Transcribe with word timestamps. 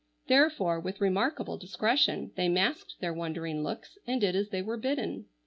Therefore 0.25 0.79
with 0.79 0.99
remarkable 0.99 1.59
discretion 1.59 2.31
they 2.35 2.49
masked 2.49 2.95
their 3.01 3.13
wondering 3.13 3.61
looks 3.61 3.99
and 4.07 4.19
did 4.19 4.35
as 4.35 4.49
they 4.49 4.63
were 4.63 4.75
bidden. 4.77 5.25